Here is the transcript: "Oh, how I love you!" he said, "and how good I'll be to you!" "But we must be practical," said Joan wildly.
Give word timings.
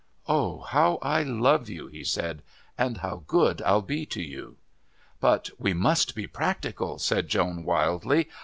"Oh, 0.27 0.61
how 0.61 0.97
I 1.03 1.21
love 1.21 1.69
you!" 1.69 1.85
he 1.85 2.03
said, 2.03 2.41
"and 2.75 2.97
how 3.05 3.21
good 3.27 3.61
I'll 3.61 3.83
be 3.83 4.03
to 4.07 4.21
you!" 4.23 4.57
"But 5.19 5.51
we 5.59 5.73
must 5.75 6.15
be 6.15 6.25
practical," 6.25 6.97
said 6.97 7.27
Joan 7.27 7.63
wildly. 7.63 8.27